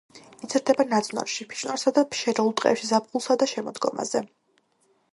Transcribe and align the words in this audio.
იზრდება 0.45 0.85
ნაძვნარში, 0.93 1.47
ფიჭვნარსა 1.51 1.95
და 1.99 2.05
შერეულ 2.23 2.51
ტყეებში 2.61 2.93
ზაფხულსა 2.95 3.41
და 3.45 3.53
შემოდგომაზე. 3.55 4.29